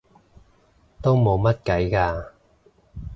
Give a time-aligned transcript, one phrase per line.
[1.03, 2.31] 都冇計嘅